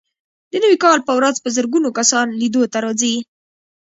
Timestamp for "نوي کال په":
0.63-1.11